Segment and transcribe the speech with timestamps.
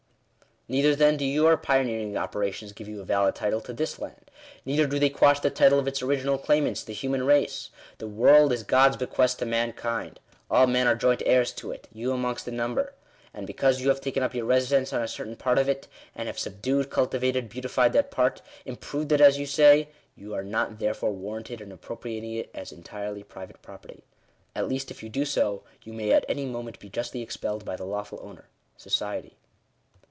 [0.67, 4.31] "Neither then do your pioneering operations give you a valid title to this land.
[4.63, 7.71] Neither do they quash the title of its original claimants— the human race.
[7.97, 10.21] The world is God's be quest to mankind.
[10.49, 12.93] All men are joint heirs to it; you amongst the number.
[13.33, 16.27] And because you have taken up your residence on a certain part of it, and
[16.27, 21.11] have subdued, cultivated, beautified that part— improved it as you say, you are not therefore
[21.11, 21.59] war Digitized by VjOOQIC THE RIGHT TO THE U8E OF THE EARTH.
[21.59, 24.03] 119 «ranted in appropriating it as entirely private property.
[24.55, 27.75] At least if you do so, you may at any moment be justly expelled by
[27.75, 28.45] the lawful owner—
[28.77, 29.35] Society."